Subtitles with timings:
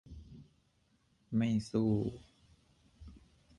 [1.37, 1.91] ไม่สู้